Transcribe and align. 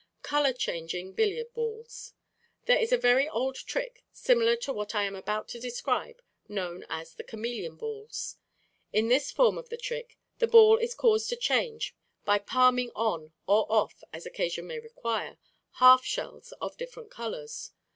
Color 0.23 0.53
changing 0.53 1.13
Billiard 1.13 1.53
Balls.—There 1.53 2.79
is 2.79 2.91
a 2.91 2.97
very 2.97 3.29
old 3.29 3.53
trick 3.55 4.03
similar 4.11 4.55
to 4.55 4.73
what 4.73 4.95
I 4.95 5.03
am 5.03 5.15
about 5.15 5.47
to 5.49 5.59
describe, 5.59 6.23
known 6.49 6.87
as 6.89 7.13
the 7.13 7.23
"Chameleon 7.23 7.75
Balls." 7.75 8.37
In 8.91 9.09
this 9.09 9.29
form 9.29 9.59
of 9.59 9.69
the 9.69 9.77
trick 9.77 10.17
the 10.39 10.47
ball 10.47 10.77
is 10.77 10.95
caused 10.95 11.29
to 11.29 11.35
change 11.35 11.95
by 12.25 12.39
palming 12.39 12.89
on, 12.95 13.33
or 13.45 13.71
off, 13.71 14.03
as 14.11 14.25
occasion 14.25 14.65
may 14.65 14.79
require, 14.79 15.37
half 15.73 16.03
shells 16.03 16.51
of 16.53 16.77
different 16.77 17.11
colors. 17.11 17.69